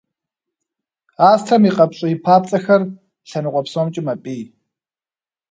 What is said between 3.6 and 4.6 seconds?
псомкӏи мэпӏий.